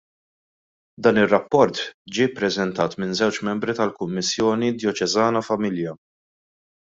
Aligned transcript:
Dan 1.07 1.19
ir-rapport 1.23 1.81
ġie 2.15 2.27
ppreżentat 2.37 2.97
minn 3.03 3.13
żewġ 3.21 3.37
membri 3.49 3.75
tal-Kummissjoni 3.81 4.71
Djoċesana 4.81 5.43
Familja. 5.51 5.95